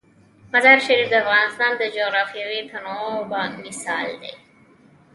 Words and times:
مزارشریف 0.53 1.07
د 1.09 1.13
افغانستان 1.25 1.71
د 1.77 1.83
جغرافیوي 1.97 2.59
تنوع 2.71 3.45
مثال 3.63 4.07
دی. 4.21 4.33